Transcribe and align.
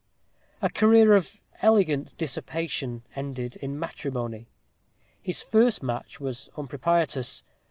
A 0.63 0.69
career 0.71 1.13
of 1.13 1.39
elegant 1.61 2.17
dissipation 2.17 3.03
ended 3.15 3.57
in 3.57 3.77
matrimony. 3.77 4.47
His 5.21 5.43
first 5.43 5.83
match 5.83 6.19
was 6.19 6.49
unpropitious. 6.57 7.43